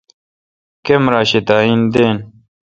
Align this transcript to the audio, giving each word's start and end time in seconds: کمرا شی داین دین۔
کمرا 0.85 1.21
شی 1.29 1.39
داین 1.47 1.81
دین۔ 1.93 2.17